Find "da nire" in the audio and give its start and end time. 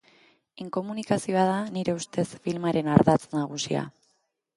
1.49-1.95